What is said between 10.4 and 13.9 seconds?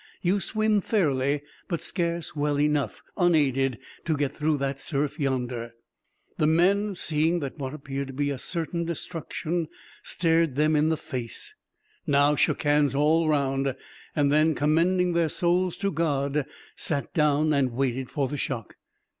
them in the face, now shook hands all round;